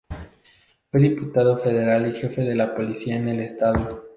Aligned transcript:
Fue 0.89 0.99
diputado 0.99 1.59
federal 1.59 2.07
y 2.09 2.15
jefe 2.15 2.41
de 2.41 2.55
la 2.55 2.73
policía 2.73 3.17
en 3.17 3.29
el 3.29 3.41
estado. 3.41 4.09